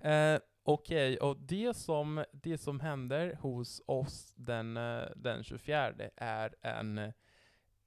Eh, 0.00 0.38
Okej, 0.64 1.16
och 1.18 1.36
det 1.40 1.76
som, 1.76 2.24
det 2.32 2.58
som 2.58 2.80
händer 2.80 3.34
hos 3.40 3.82
oss 3.86 4.32
den, 4.36 4.76
eh, 4.76 5.02
den 5.16 5.44
24 5.44 5.92
är 6.16 6.54
en 6.62 6.98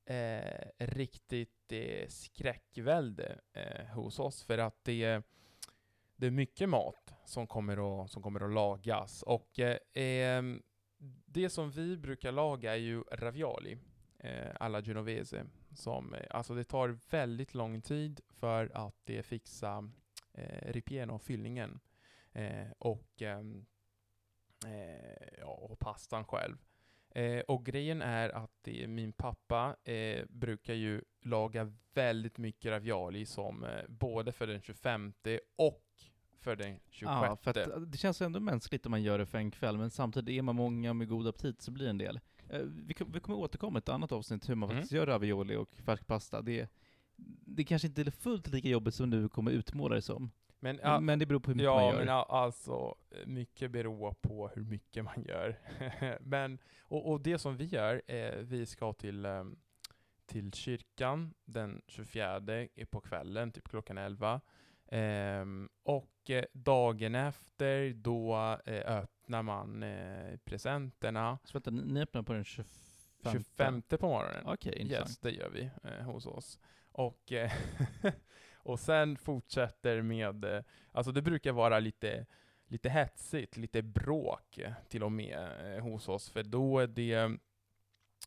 eh, 0.05 0.67
riktigt 0.77 1.71
eh, 1.71 2.07
skräckvälde 2.07 3.39
eh, 3.53 3.85
hos 3.85 4.19
oss 4.19 4.43
för 4.43 4.57
att 4.57 4.83
det, 4.83 5.21
det 6.15 6.25
är 6.25 6.31
mycket 6.31 6.69
mat 6.69 7.13
som 7.25 7.47
kommer 7.47 8.03
att, 8.03 8.11
som 8.11 8.21
kommer 8.23 8.45
att 8.45 8.53
lagas 8.53 9.23
och 9.23 9.59
eh, 9.59 9.77
ehm, 9.93 10.61
det 11.25 11.49
som 11.49 11.71
vi 11.71 11.97
brukar 11.97 12.31
laga 12.31 12.73
är 12.73 12.79
ju 12.79 13.03
ravioli 13.11 13.77
eh, 14.19 14.51
alla 14.59 14.81
genovese. 14.81 15.45
Som, 15.73 16.13
eh, 16.13 16.25
alltså 16.29 16.55
det 16.55 16.63
tar 16.63 16.99
väldigt 17.09 17.53
lång 17.53 17.81
tid 17.81 18.21
för 18.29 18.71
att 18.73 18.95
det 19.03 19.23
fixa 19.23 19.91
eh, 20.33 20.71
ripieno, 20.71 21.19
fyllningen. 21.19 21.79
Eh, 22.31 22.71
och, 22.77 23.21
ehm, 23.21 23.65
eh, 24.65 25.39
ja, 25.39 25.47
och 25.47 25.79
pastan 25.79 26.25
själv. 26.25 26.57
Eh, 27.09 27.39
och 27.39 27.65
grejen 27.65 28.01
är 28.01 28.29
att 28.29 28.51
det, 28.61 28.87
min 28.87 29.13
pappa 29.13 29.75
eh, 29.83 30.25
brukar 30.29 30.73
ju 30.73 31.01
laga 31.25 31.73
väldigt 31.93 32.37
mycket 32.37 32.71
ravioli 32.71 33.25
som 33.25 33.63
eh, 33.63 33.69
både 33.87 34.31
för 34.31 34.47
den 34.47 34.61
25 34.61 35.13
och 35.55 35.81
för 36.39 36.55
den 36.55 36.79
26. 36.89 37.01
Ja, 37.25 37.37
för 37.41 37.51
att 37.51 37.57
eh, 37.57 37.77
det 37.79 37.97
känns 37.97 38.21
ändå 38.21 38.39
mänskligt 38.39 38.85
om 38.85 38.91
man 38.91 39.03
gör 39.03 39.17
det 39.17 39.25
för 39.25 39.37
en 39.37 39.51
kväll, 39.51 39.77
men 39.77 39.89
samtidigt 39.89 40.37
är 40.37 40.41
man 40.41 40.55
många 40.55 40.93
med 40.93 41.07
god 41.07 41.27
aptit 41.27 41.61
så 41.61 41.71
blir 41.71 41.83
det 41.85 41.89
en 41.89 41.97
del. 41.97 42.19
Eh, 42.49 42.59
Vi, 42.61 42.93
kom- 42.93 43.11
vi 43.11 43.19
kommer 43.19 43.37
återkomma 43.37 43.77
i 43.77 43.79
ett 43.79 43.89
annat 43.89 44.11
avsnitt 44.11 44.49
hur 44.49 44.55
man 44.55 44.69
Mm. 44.69 44.77
faktiskt 44.81 44.91
gör 44.93 45.05
ravioli 45.05 45.55
och 45.55 45.75
färsk 45.77 46.07
pasta. 46.07 46.41
Det, 46.41 46.69
det 47.45 47.63
kanske 47.63 47.87
inte 47.87 48.01
är 48.01 48.11
fullt 48.11 48.47
lika 48.47 48.67
jobbigt 48.69 48.95
som 48.95 49.09
du 49.09 49.29
kommer 49.29 49.51
utmåla 49.51 49.95
det 49.95 50.01
som. 50.01 50.31
Men, 50.59 50.79
ja, 50.83 50.99
men 50.99 51.19
det 51.19 51.25
beror 51.25 51.39
på 51.39 51.51
hur 51.51 51.55
mycket 51.55 51.65
ja, 51.65 51.75
man 51.75 51.85
gör. 51.93 51.99
men 51.99 52.09
a- 52.09 52.25
alltså, 52.29 52.95
mycket 53.25 53.71
beror 53.71 54.13
på 54.21 54.47
hur 54.55 54.61
mycket 54.63 55.03
man 55.03 55.25
gör. 55.27 55.59
men, 56.21 56.59
och, 56.81 57.11
och 57.11 57.21
det 57.21 57.37
som 57.39 57.57
vi 57.57 57.65
gör, 57.65 58.01
är 58.07 58.37
vi 58.43 58.65
ska 58.65 58.93
till, 58.93 59.25
ehm, 59.25 59.55
till 60.25 60.51
kyrkan 60.53 61.33
den 61.45 61.81
24 61.87 62.61
i- 62.75 62.85
på 62.85 63.01
kvällen, 63.01 63.51
typ 63.51 63.67
klockan 63.69 63.97
11. 63.97 64.41
Ehm, 64.87 65.69
och 65.83 66.29
eh, 66.29 66.45
dagen 66.53 67.15
efter, 67.15 67.93
då 67.93 68.35
eh, 68.65 68.97
öppnar 68.97 69.43
man 69.43 69.83
eh, 69.83 70.37
presenterna. 70.43 71.39
Så 71.43 71.53
vänta, 71.59 71.71
ni 71.71 72.01
öppnar 72.01 72.23
på 72.23 72.33
den 72.33 72.43
25? 72.45 73.31
25 73.31 73.81
på 73.81 74.07
morgonen. 74.07 74.43
Okej, 74.45 74.77
intressant. 74.81 75.09
Yes, 75.09 75.19
det 75.19 75.31
gör 75.31 75.49
vi 75.49 75.69
eh, 75.83 76.05
hos 76.05 76.25
oss. 76.25 76.59
Och, 76.91 77.31
eh, 77.31 77.51
och 78.55 78.79
sen 78.79 79.17
fortsätter 79.17 80.01
med, 80.01 80.45
eh, 80.45 80.61
alltså 80.91 81.11
det 81.11 81.21
brukar 81.21 81.51
vara 81.51 81.79
lite, 81.79 82.25
lite 82.67 82.89
hetsigt, 82.89 83.57
lite 83.57 83.81
bråk 83.81 84.59
till 84.89 85.03
och 85.03 85.11
med 85.11 85.79
hos 85.81 86.09
oss, 86.09 86.29
för 86.29 86.43
då 86.43 86.79
är 86.79 86.87
det 86.87 87.37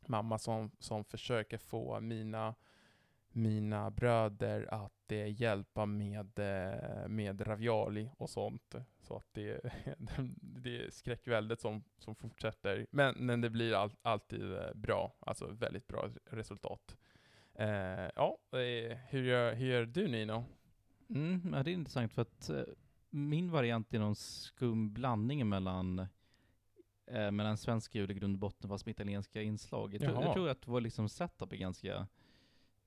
mamma 0.07 0.38
som, 0.38 0.71
som 0.78 1.05
försöker 1.05 1.59
få 1.59 2.00
mina, 2.00 2.55
mina 3.28 3.90
bröder 3.90 4.75
att 4.75 5.12
eh, 5.12 5.40
hjälpa 5.40 5.87
med, 5.87 6.38
eh, 6.38 7.09
med 7.09 7.47
ravioli 7.47 8.11
och 8.17 8.31
sånt. 8.31 8.75
Så 9.00 9.17
att 9.17 9.28
det, 9.35 9.61
det 10.40 10.85
är 10.85 10.90
skräckväldet 10.90 11.61
som, 11.61 11.85
som 11.99 12.14
fortsätter. 12.14 12.87
Men, 12.90 13.14
men 13.19 13.40
det 13.40 13.50
blir 13.50 13.75
all, 13.75 13.90
alltid 14.02 14.52
eh, 14.52 14.75
bra, 14.75 15.14
alltså 15.21 15.47
väldigt 15.47 15.87
bra 15.87 16.09
resultat. 16.25 16.97
Eh, 17.55 18.11
ja, 18.17 18.38
eh, 18.52 18.99
hur 19.09 19.23
gör, 19.23 19.55
hur 19.55 19.67
gör 19.67 19.87
du 19.87 20.09
Nino? 20.09 20.45
Mm, 21.09 21.52
ja, 21.55 21.62
det 21.62 21.71
är 21.71 21.75
intressant 21.75 22.12
för 22.12 22.23
att 22.23 22.50
min 23.11 23.50
variant 23.50 23.95
är 23.95 23.99
någon 23.99 24.17
skum 24.17 24.93
blandning 24.93 25.49
mellan 25.49 26.07
eh, 27.11 27.31
mellan 27.31 27.57
svensk 27.57 27.95
jul 27.95 28.11
i 28.11 28.15
grund 28.15 28.35
och 28.35 28.38
botten 28.41 28.69
fast 28.71 28.87
med 28.87 28.91
italienska 28.93 29.43
inslag. 29.43 29.95
Jag 29.95 30.00
tror, 30.00 30.12
jag 30.25 30.33
tror 30.35 30.49
att 30.49 30.67
vår 30.69 30.81
liksom 30.81 31.09
setup 31.09 31.53
är 31.53 31.57
ganska, 31.57 32.07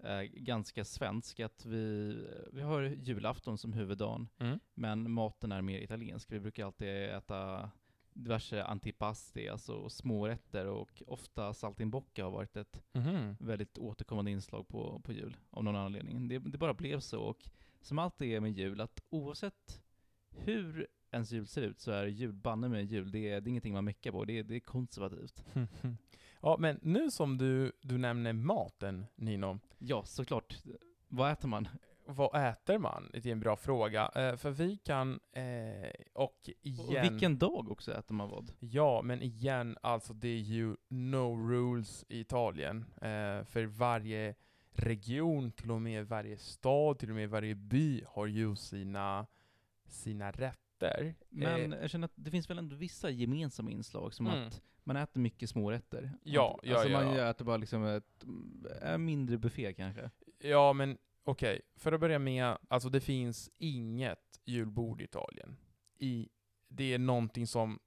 eh, 0.03 0.21
ganska 0.21 0.85
svensk. 0.85 1.39
Att 1.39 1.65
vi, 1.65 2.13
vi 2.53 2.61
har 2.61 2.81
julafton 2.81 3.57
som 3.57 3.73
huvuddagen, 3.73 4.27
Mm. 4.39 4.59
men 4.73 5.11
maten 5.11 5.51
är 5.51 5.61
mer 5.61 5.79
italiensk. 5.79 6.31
Vi 6.31 6.39
brukar 6.39 6.65
alltid 6.65 6.87
äta 7.09 7.71
diverse 8.13 8.63
antipasti, 8.63 9.49
alltså 9.49 9.89
smårätter 9.89 10.65
och 10.67 11.03
ofta 11.07 11.53
saltimbocca 11.53 12.23
har 12.23 12.31
varit 12.31 12.57
ett 12.57 12.81
Mhm. 12.93 13.35
väldigt 13.39 13.77
återkommande 13.77 14.31
inslag 14.31 14.67
på, 14.67 14.99
på 15.03 15.13
jul 15.13 15.37
av 15.49 15.63
någon 15.63 15.75
anledning. 15.75 16.27
Det, 16.27 16.39
det 16.39 16.57
bara 16.57 16.73
blev 16.73 16.99
så 16.99 17.21
och 17.21 17.49
som 17.81 17.99
alltid 17.99 18.31
är 18.33 18.39
med 18.39 18.57
jul, 18.57 18.81
att 18.81 19.01
oavsett 19.09 19.81
hur 20.29 20.87
ens 21.11 21.31
jul 21.31 21.47
ser 21.47 21.61
ut 21.61 21.79
så 21.79 21.91
är 21.91 22.05
jul 22.05 22.33
banne 22.33 22.69
med 22.69 22.85
jul. 22.85 23.11
Det 23.11 23.29
är, 23.29 23.41
det 23.41 23.47
är 23.47 23.49
ingenting 23.49 23.73
man 23.73 23.85
meckar 23.85 24.11
på, 24.11 24.25
det 24.25 24.39
är, 24.39 24.43
det 24.43 24.55
är 24.55 24.59
konservativt. 24.59 25.45
ja, 26.41 26.55
men 26.59 26.79
nu 26.81 27.11
som 27.11 27.37
du, 27.37 27.71
du 27.81 27.97
nämner 27.97 28.33
maten 28.33 29.05
Nino, 29.15 29.59
Ja, 29.77 30.03
såklart. 30.03 30.57
Vad 31.07 31.31
äter 31.31 31.47
man? 31.47 31.67
vad 32.05 32.49
äter 32.49 32.77
man? 32.77 33.09
Det 33.13 33.25
är 33.25 33.31
en 33.31 33.39
bra 33.39 33.55
fråga. 33.55 34.11
Eh, 34.15 34.35
för 34.35 34.51
vi 34.51 34.77
kan, 34.77 35.19
eh, 35.33 35.91
och 36.13 36.49
igen... 36.61 37.05
Och 37.05 37.11
vilken 37.11 37.37
dag 37.37 37.71
också 37.71 37.93
äter 37.93 38.15
man 38.15 38.29
vad? 38.29 38.51
Ja, 38.59 39.01
men 39.01 39.21
igen, 39.21 39.77
alltså 39.81 40.13
det 40.13 40.27
är 40.27 40.39
ju 40.39 40.75
no 40.87 41.49
rules 41.49 42.05
i 42.09 42.19
Italien. 42.19 42.85
Eh, 42.95 43.43
för 43.43 43.65
varje 43.65 44.35
region, 44.73 45.51
till 45.51 45.71
och 45.71 45.81
med 45.81 46.07
varje 46.07 46.37
stad, 46.37 46.99
till 46.99 47.09
och 47.09 47.15
med 47.15 47.29
varje 47.29 47.55
by 47.55 48.03
har 48.07 48.27
ju 48.27 48.55
sina, 48.55 49.27
sina 49.85 50.31
rätter. 50.83 51.15
Men 51.29 51.73
Eh, 51.73 51.79
jag 51.79 51.89
känner 51.89 52.05
att 52.05 52.11
det 52.15 52.31
finns 52.31 52.49
väl 52.49 52.57
ändå 52.57 52.75
vissa 52.75 53.09
gemensamma 53.09 53.71
inslag, 53.71 54.13
som 54.13 54.27
Mm. 54.27 54.47
att 54.47 54.61
man 54.83 54.95
äter 54.95 55.21
mycket 55.21 55.49
smårätter. 55.49 56.11
Ja, 56.23 56.59
Att- 56.63 56.67
ja, 56.69 56.73
alltså 56.75 56.89
ja, 56.89 57.03
man 57.03 57.15
ja. 57.15 57.29
äter 57.29 57.45
bara 57.45 57.57
liksom 57.57 57.83
ett, 57.85 58.25
en 58.81 59.05
mindre 59.05 59.37
buffé 59.37 59.73
kanske. 59.73 60.09
ja, 60.39 60.73
men 60.73 60.97
okej. 61.23 61.61
För 61.75 61.91
att 61.91 61.99
börja 61.99 62.19
med, 62.19 62.57
alltså 62.67 62.89
det 62.89 62.99
finns 63.01 63.51
inget 63.57 64.39
julbord 64.45 65.01
i 65.01 65.03
Italien. 65.03 65.57
I, 65.97 66.29
det 66.67 66.93
är 66.93 66.99
någonting 66.99 67.47
som, 67.47 67.79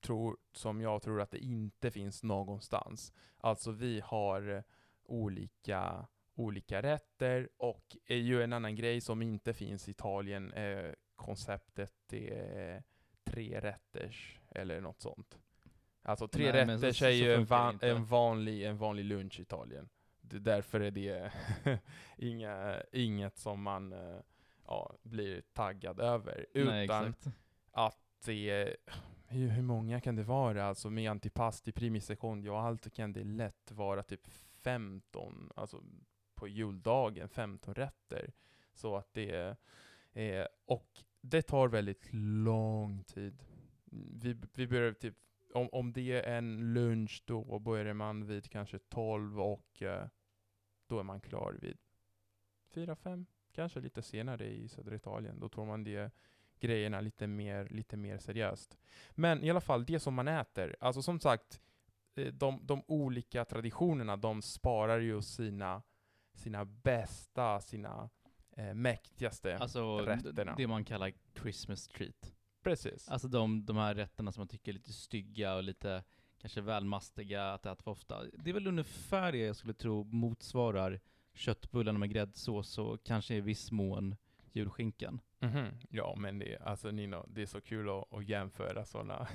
tror, 0.00 0.36
som 0.52 0.80
jag 0.80 1.02
tror 1.02 1.20
att 1.20 1.30
det 1.30 1.38
inte 1.44 1.90
finns 1.90 2.22
någonstans. 2.22 3.12
Alltså 3.38 3.70
vi 3.70 4.00
har 4.04 4.48
eh, 4.56 4.62
olika, 5.04 6.06
olika 6.34 6.82
rätter 6.82 7.48
och 7.56 7.96
är 8.06 8.16
ju 8.16 8.42
en 8.42 8.52
annan 8.52 8.76
grej 8.76 9.00
som 9.00 9.22
inte 9.22 9.54
finns 9.54 9.88
i 9.88 9.90
Italien, 9.90 10.52
eh, 10.52 10.92
konceptet 11.16 11.93
det 12.06 12.30
är 12.34 12.82
tre 13.24 13.60
rätters 13.60 14.40
eller 14.50 14.80
något 14.80 15.00
sånt. 15.00 15.38
Alltså 16.02 16.28
tre 16.28 16.52
Nej, 16.52 16.66
rätters 16.66 16.98
så- 16.98 17.04
är 17.04 17.10
ju 17.10 17.34
en, 17.34 17.44
van, 17.44 17.78
en, 17.82 18.04
vanlig, 18.04 18.62
en 18.64 18.76
vanlig 18.78 19.04
lunch 19.04 19.38
i 19.38 19.42
Italien. 19.42 19.88
Det, 20.20 20.38
därför 20.38 20.80
är 20.80 20.90
det 20.90 21.32
inga, 22.16 22.82
inget 22.92 23.38
som 23.38 23.62
man 23.62 23.92
eh, 23.92 24.20
ja, 24.66 24.94
blir 25.02 25.42
taggad 25.52 26.00
över. 26.00 26.46
Nej, 26.54 26.84
Utan 26.84 27.04
exakt. 27.08 27.26
att 27.70 27.98
det 28.24 28.76
hur, 29.26 29.48
hur 29.48 29.62
många 29.62 30.00
kan 30.00 30.16
det 30.16 30.22
vara? 30.22 30.66
Alltså 30.66 30.90
med 30.90 31.10
antipasti, 31.10 31.72
primi 31.72 32.00
secondi 32.00 32.48
och 32.48 32.60
allt 32.60 32.92
kan 32.94 33.12
det 33.12 33.24
lätt 33.24 33.70
vara 33.70 34.02
typ 34.02 34.26
15, 34.62 35.50
alltså 35.56 35.82
på 36.34 36.48
juldagen, 36.48 37.28
15 37.28 37.74
rätter. 37.74 38.32
Så 38.74 38.96
att 38.96 39.08
det 39.12 39.56
är, 40.12 40.48
och 40.66 40.88
det 41.24 41.42
tar 41.42 41.68
väldigt 41.68 42.08
lång 42.12 43.04
tid. 43.04 43.44
Vi, 44.12 44.36
vi 44.54 44.66
börjar 44.66 44.92
typ, 44.92 45.14
om, 45.54 45.68
om 45.72 45.92
det 45.92 46.12
är 46.12 46.36
en 46.36 46.74
lunch 46.74 47.22
då 47.26 47.58
börjar 47.58 47.94
man 47.94 48.26
vid 48.26 48.50
kanske 48.50 48.78
12 48.78 49.40
och 49.40 49.82
eh, 49.82 50.06
då 50.86 50.98
är 50.98 51.02
man 51.02 51.20
klar 51.20 51.58
vid 51.60 51.78
4-5, 52.74 53.26
kanske 53.52 53.80
lite 53.80 54.02
senare 54.02 54.46
i 54.46 54.68
södra 54.68 54.94
Italien. 54.94 55.40
Då 55.40 55.48
tar 55.48 55.64
man 55.64 55.84
det 55.84 56.12
grejerna 56.60 57.00
lite 57.00 57.26
mer, 57.26 57.68
lite 57.68 57.96
mer 57.96 58.18
seriöst. 58.18 58.78
Men 59.10 59.44
i 59.44 59.50
alla 59.50 59.60
fall, 59.60 59.84
det 59.84 60.00
som 60.00 60.14
man 60.14 60.28
äter, 60.28 60.76
alltså 60.80 61.02
som 61.02 61.20
sagt, 61.20 61.60
eh, 62.14 62.32
de, 62.32 62.60
de 62.62 62.82
olika 62.86 63.44
traditionerna, 63.44 64.16
de 64.16 64.42
sparar 64.42 64.98
ju 64.98 65.22
sina, 65.22 65.82
sina 66.32 66.64
bästa, 66.64 67.60
sina 67.60 68.10
eh, 68.56 68.74
mäktigaste. 68.74 69.58
Alltså 69.58 69.98
rätterna. 69.98 70.54
det 70.56 70.66
man 70.66 70.84
kallar 70.84 71.12
Christmas 71.42 71.88
treat. 71.88 72.34
Precis. 72.62 73.08
Alltså 73.08 73.28
de, 73.28 73.66
de 73.66 73.76
här 73.76 73.94
rätterna 73.94 74.32
som 74.32 74.40
man 74.40 74.48
tycker 74.48 74.72
är 74.72 74.74
lite 74.74 74.92
stygga 74.92 75.54
och 75.54 75.62
lite 75.62 76.04
kanske 76.38 76.60
väl 76.60 76.84
mastiga 76.84 77.52
att 77.52 77.66
äta 77.66 77.82
för 77.82 77.90
ofta. 77.90 78.24
Det 78.32 78.50
är 78.50 78.54
väl 78.54 78.66
ungefär 78.66 79.32
det 79.32 79.38
jag 79.38 79.56
skulle 79.56 79.74
tro 79.74 80.04
motsvarar 80.04 81.00
köttbullarna 81.34 81.98
med 81.98 82.10
gräddsås 82.10 82.78
och 82.78 83.04
kanske 83.04 83.34
i 83.34 83.40
viss 83.40 83.72
mån 83.72 84.16
julskinkan. 84.52 85.20
Mhm. 85.38 85.66
Ja, 85.90 86.14
men 86.18 86.38
det, 86.38 86.58
alltså 86.58 86.90
Nino, 86.90 87.26
det 87.28 87.42
är 87.42 87.46
så 87.46 87.60
kul 87.60 87.88
att, 87.88 88.12
att 88.12 88.28
jämföra 88.28 88.84
sådana 88.84 89.28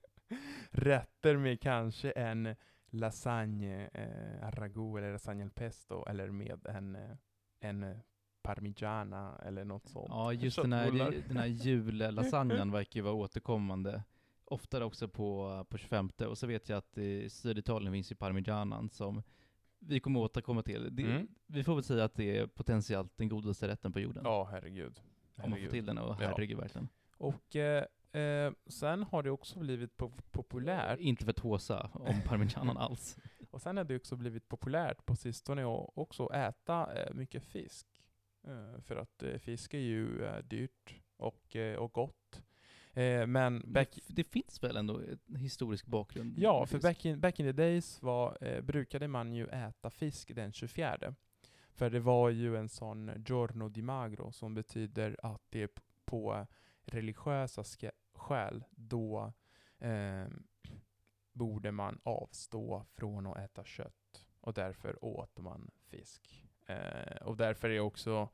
rätter 0.70 1.36
med 1.36 1.60
kanske 1.60 2.10
en 2.10 2.56
lasagne 2.90 3.90
eh, 3.94 4.46
al 4.46 4.52
ragu 4.52 4.98
eller 4.98 5.12
lasagne 5.12 5.44
al 5.44 5.50
pesto 5.50 6.04
eller 6.08 6.30
med 6.30 6.66
en, 6.66 6.96
eh, 6.96 7.16
en 7.60 8.00
parmigiana 8.54 9.38
eller 9.46 9.64
något 9.64 9.88
sånt. 9.88 10.06
Ja, 10.08 10.32
just 10.44 10.56
den 10.62 10.72
här, 10.72 11.22
den 11.28 11.36
här 11.36 11.46
jullasagnen 11.46 12.72
verkar 12.72 12.96
ju 13.00 13.02
vara 13.04 13.14
återkommande. 13.14 14.02
Oftare 14.44 14.84
också 14.84 15.08
på, 15.08 15.64
på 15.70 15.78
25 15.78 16.10
och 16.28 16.38
så 16.38 16.46
vet 16.46 16.68
jag 16.68 16.76
att 16.78 16.98
i 16.98 17.30
Syditalien 17.30 17.92
finns 17.92 18.12
ju 18.12 18.16
parmigianan 18.16 18.90
som 18.90 19.22
vi 19.78 20.00
kommer 20.00 20.20
återkomma 20.20 20.62
till. 20.62 20.96
Det, 20.96 21.02
Mm. 21.02 21.28
Vi 21.46 21.64
får 21.64 21.74
väl 21.74 21.84
säga 21.84 22.04
att 22.04 22.14
det 22.14 22.38
är 22.38 22.46
potentiellt 22.46 23.12
den 23.16 23.28
godaste 23.28 23.68
rätten 23.68 23.92
på 23.92 24.00
jorden. 24.00 24.22
Ja, 24.26 24.48
herregud. 24.52 25.00
om 25.00 25.02
man 25.36 25.42
får 25.44 25.48
herregud. 25.50 25.70
till 25.70 25.86
den 25.86 25.98
och 25.98 26.10
Ja. 26.20 26.26
herregud 26.28 26.58
verkligen. 26.58 26.88
Och 27.18 27.56
eh, 27.56 27.84
eh, 28.22 28.52
sen 28.66 29.02
har 29.02 29.22
det 29.22 29.30
också 29.30 29.58
blivit 29.58 29.96
po- 29.96 30.22
populärt. 30.30 30.98
Inte 31.00 31.24
för 31.24 31.30
att 31.30 31.38
håsa 31.38 31.90
om 31.94 32.22
parmigianon 32.26 32.76
alls. 32.76 33.16
Och 33.50 33.60
sen 33.62 33.76
har 33.76 33.84
det 33.84 33.96
också 33.96 34.16
blivit 34.16 34.48
populärt 34.48 35.06
på 35.06 35.16
sistone 35.16 35.62
att 35.62 35.90
också 35.94 36.32
äta 36.32 37.02
eh, 37.02 37.14
mycket 37.14 37.42
fisk. 37.44 37.86
Eh, 38.46 38.80
för 38.80 38.96
att 38.96 39.22
eh, 39.22 39.38
fisk 39.38 39.74
är 39.74 39.78
ju 39.78 40.24
eh, 40.24 40.38
dyrt 40.38 40.94
och, 41.16 41.56
och 41.78 41.92
gott. 41.92 42.42
Men 43.26 43.72
back, 43.72 43.98
Det, 44.06 44.14
det 44.14 44.24
finns 44.24 44.62
väl 44.62 44.76
ändå 44.76 45.00
en 45.26 45.36
historisk 45.36 45.86
bakgrund? 45.86 46.38
ja, 46.38 46.66
för 46.66 46.80
back 46.80 47.04
in, 47.04 47.20
back 47.20 47.40
in 47.40 47.46
the 47.46 47.52
days 47.52 48.02
var, 48.02 48.60
brukade 48.62 49.08
man 49.08 49.32
ju 49.32 49.46
äta 49.46 49.90
fisk 49.90 50.34
den 50.34 50.52
24. 50.52 51.14
För 51.72 51.90
det 51.90 52.00
var 52.00 52.30
ju 52.30 52.56
en 52.56 52.68
sån 52.68 53.10
giorno 53.26 53.68
di 53.68 53.82
magro 53.82 54.32
som 54.32 54.54
betyder 54.54 55.16
att 55.22 55.42
det 55.50 55.62
är 55.62 55.68
på 56.04 56.46
religiösa 56.82 57.64
skäl 58.14 58.64
då 58.70 59.32
eh, 59.78 60.26
borde 61.32 61.72
man 61.72 62.00
avstå 62.02 62.84
från 62.94 63.26
att 63.26 63.38
äta 63.38 63.64
kött. 63.64 64.26
Och 64.40 64.54
därför 64.54 65.04
åt 65.04 65.38
man 65.38 65.70
fisk. 65.86 66.49
Eh, 66.70 67.16
och 67.26 67.36
därför 67.36 67.70
är 67.70 67.80
också 67.80 68.28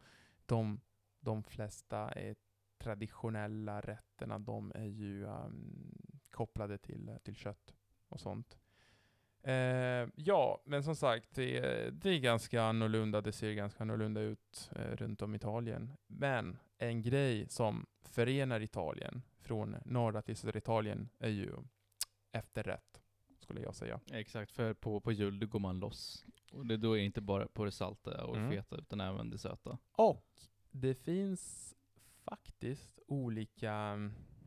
de, 0.47 0.81
de 1.21 1.43
flesta 1.43 2.13
eh, 2.13 2.35
traditionella 2.79 3.81
rätterna, 3.81 4.39
de 4.39 4.73
är 4.75 4.85
ju 4.85 5.25
um, 5.25 5.95
kopplade 6.31 6.79
till, 6.79 7.11
till 7.25 7.37
kött 7.37 7.75
och 8.09 8.21
sånt. 8.21 8.59
Eh, 9.43 10.09
ja, 10.15 10.63
men 10.65 10.83
som 10.85 10.97
sagt, 10.97 11.35
det, 11.35 11.59
är- 11.59 11.91
det 11.91 12.11
är 12.11 12.19
ganska 12.19 12.63
annorlunda. 12.63 13.21
Det 13.21 13.33
ser 13.33 13.53
ganska 13.53 13.83
annorlunda 13.85 14.21
ut 14.21 14.71
eh, 14.77 14.97
runt 14.97 15.23
om 15.23 15.35
i 15.35 15.37
Italien. 15.37 15.93
Men 16.07 16.59
en 16.79 17.03
grej 17.03 17.49
som 17.49 17.87
förenar 18.03 18.61
Italien 18.61 19.23
från 19.41 19.77
norra 19.85 20.23
till 20.23 20.37
södra 20.37 20.59
Italien 20.59 21.09
är 21.19 21.29
ju 21.29 21.53
efterrätt, 22.33 23.01
skulle 23.39 23.61
jag 23.61 23.75
säga. 23.75 24.01
Exakt, 24.13 24.53
för 24.53 24.75
på, 24.75 25.01
på 25.01 25.13
jul 25.13 25.47
går 25.47 25.61
man 25.61 25.79
loss. 25.79 26.25
Och 26.57 26.67
det, 26.67 26.77
då 26.77 26.99
är 26.99 27.03
inte 27.03 27.21
bara 27.21 27.49
på 27.49 27.65
det 27.65 27.73
salta 27.73 28.25
och 28.25 28.37
Mm. 28.37 28.51
feta, 28.51 28.77
utan 28.77 29.01
även 29.01 29.31
det 29.31 29.39
söta. 29.39 29.79
Och 29.93 30.41
det 30.71 30.95
finns 30.95 31.75
faktiskt 32.25 33.01
olika 33.07 33.73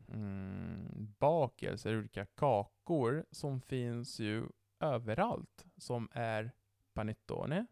mm, 0.08 1.14
bakelser, 1.18 1.98
olika 1.98 2.26
kakor 2.26 3.26
som 3.30 3.60
finns 3.60 4.20
ju 4.20 4.46
överallt. 4.80 5.64
Som 5.76 6.08
är 6.12 6.52
panettone 6.92 7.66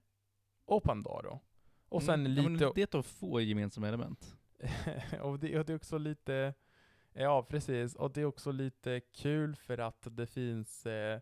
och 0.65 0.83
pandoro. 0.83 1.41
Och 1.89 2.03
sen 2.03 2.21
Mm, 2.21 2.33
ja, 2.33 2.49
lite... 2.49 2.65
men 2.65 2.73
det 2.75 2.95
är 2.95 3.03
få 3.03 3.41
gemensamma 3.41 3.89
element. 3.89 4.37
och, 5.21 5.39
det, 5.39 5.59
och 5.59 5.65
det 5.65 5.73
är 5.73 5.77
också 5.77 5.99
lite... 5.99 6.55
Ja, 7.13 7.43
precis. 7.43 7.95
Och 7.95 8.13
det 8.13 8.21
är 8.21 8.25
också 8.25 8.53
lite 8.53 9.01
kul 9.01 9.57
för 9.57 9.79
att 9.79 10.07
det 10.11 10.27
finns... 10.27 10.87
Eh, 10.87 11.21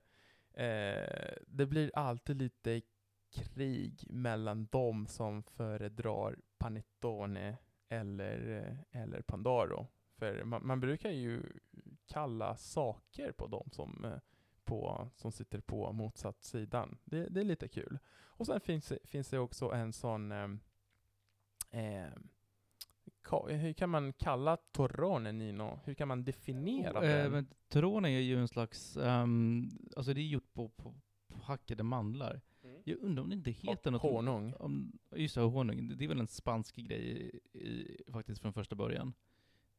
eh, 0.64 1.34
det 1.46 1.66
blir 1.66 1.90
alltid 1.94 2.36
lite 2.36 2.82
krig 3.36 4.04
mellan 4.10 4.66
de 4.72 5.06
som 5.06 5.42
föredrar 5.42 6.38
panettone 6.58 7.56
eller, 7.88 8.58
eh, 8.92 9.02
eller 9.02 9.22
pandoro. 9.22 9.86
För 10.18 10.44
man, 10.44 10.66
man 10.66 10.80
brukar 10.80 11.10
ju 11.10 11.42
kalla 12.06 12.56
saker 12.56 13.32
på 13.32 13.46
de 13.46 13.68
som, 13.72 14.04
eh, 14.04 14.18
på, 14.64 15.08
som 15.14 15.32
sitter 15.32 15.60
på 15.60 15.92
motsatt 15.92 16.42
sidan. 16.42 16.98
Det, 17.04 17.28
det 17.28 17.40
är 17.40 17.44
lite 17.44 17.68
kul. 17.68 17.98
Och 18.24 18.46
sen 18.46 18.60
finns, 18.60 18.88
det- 18.88 18.98
finns 19.06 19.28
det 19.28 19.38
också 19.38 19.70
en 19.72 19.92
sån 19.92 20.32
eh, 20.32 20.48
eh, 21.70 22.10
hur 23.48 23.72
kan 23.72 23.90
man 23.90 24.12
kalla 24.12 24.56
torrone 24.56 25.32
Nino? 25.32 25.80
Hur 25.84 25.94
kan 25.94 26.08
man 26.08 26.24
definiera 26.24 27.04
Eh, 27.04 27.22
den? 27.22 27.32
men 27.32 27.46
Torone 27.68 28.08
är 28.08 28.20
ju 28.20 28.38
en 28.40 28.48
slags, 28.48 28.96
ehm, 28.96 29.68
alltså 29.96 30.14
det 30.14 30.20
är 30.20 30.26
gjort 30.26 30.52
på, 30.52 30.68
på, 30.68 30.94
på 31.28 31.38
hackade 31.42 31.82
mandlar. 31.82 32.40
Jag 32.88 32.98
undrar 33.02 33.22
om 33.22 33.28
det 33.30 33.36
inte 33.36 33.50
heter 33.50 33.86
Och 33.86 33.92
något... 33.92 34.02
honung. 34.02 34.54
Om, 34.54 34.98
just 35.14 35.34
det, 35.34 35.40
honung. 35.40 35.88
Det- 35.98 36.04
är 36.04 36.08
väl 36.08 36.20
en 36.20 36.26
spansk 36.26 36.76
grej 36.76 37.00
i, 37.52 37.58
i, 37.58 38.02
faktiskt 38.12 38.40
från 38.42 38.52
första 38.52 38.76
början. 38.76 39.12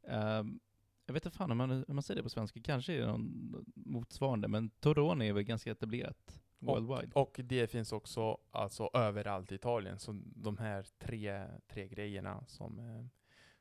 Ehm, 0.08 0.60
jag 1.06 1.14
vet 1.14 1.26
inte 1.26 1.38
fan 1.38 1.52
om 1.52 1.58
man, 1.58 1.72
om 1.72 1.96
man 1.96 2.04
säger 2.04 2.16
det 2.16 2.24
på 2.24 2.30
svenska, 2.30 2.60
kanske 2.62 2.94
är 2.94 3.00
det 3.00 3.08
någon 3.08 3.66
motsvarande, 3.76 4.48
men 4.48 4.70
Torone 4.70 5.26
är 5.26 5.34
väl 5.34 5.44
ganska 5.44 5.72
etablerat 5.72 6.42
worldwide. 6.60 7.12
Och 7.14 7.40
det 7.44 7.68
finns 7.72 7.92
också 7.92 8.38
alltså 8.52 8.90
överallt 8.94 9.52
i 9.52 9.56
Italien, 9.56 10.00
så 10.00 10.22
de 10.36 10.58
här 10.58 10.86
tre, 10.98 11.48
tre 11.68 11.88
grejerna 11.88 12.46
som, 12.48 12.80
eh, 12.80 13.06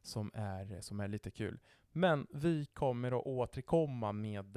som, 0.03 0.31
är, 0.35 0.81
som 0.81 1.01
är 1.01 1.09
lite 1.09 1.31
kul. 1.31 1.59
Men 1.93 2.27
vi 2.31 2.67
kommer 2.67 3.19
att 3.19 3.27
återkomma 3.27 4.13
med 4.13 4.57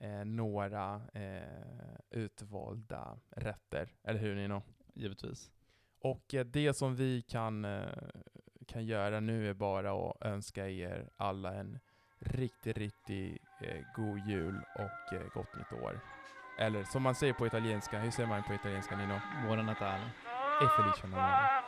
eh, 0.00 0.24
några 0.24 1.00
eh, 1.14 1.96
utvalda 2.10 3.18
rätter, 3.30 3.88
eller 4.04 4.20
hur 4.20 4.34
Nino? 4.34 4.62
Givetvis. 4.94 5.50
Och 6.00 6.34
eh, 6.34 6.44
det 6.44 6.74
som 6.74 6.96
vi 6.96 7.22
kan, 7.22 7.64
eh, 7.64 7.88
kan 8.66 8.84
göra 8.84 9.20
nu 9.20 9.50
är 9.50 9.54
bara 9.54 9.92
att 9.92 10.16
önska 10.22 10.68
er 10.68 11.08
alla 11.16 11.54
en 11.54 11.78
riktigt, 12.18 12.78
riktigt 12.78 13.42
eh, 13.60 13.80
god 13.96 14.18
jul 14.18 14.60
och 14.78 15.32
gott 15.34 15.56
nytt 15.56 15.82
år. 15.82 16.00
Eller 16.58 16.84
som 16.84 17.02
man 17.02 17.14
säger 17.14 17.32
på 17.32 17.46
italienska, 17.46 17.98
hur 17.98 18.10
säger 18.10 18.28
man 18.28 18.42
på 18.42 18.54
italienska 18.54 18.96
Nino? 18.96 19.20
Buona 19.46 19.62
Natale. 19.62 20.04
E 20.62 20.68
felice 20.76 21.06
Natale. 21.06 21.62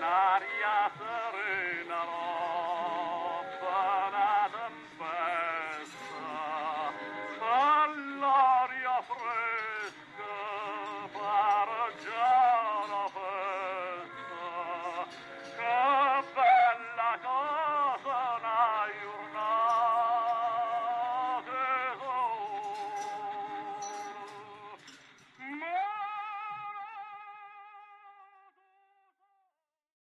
Maria 0.00 0.90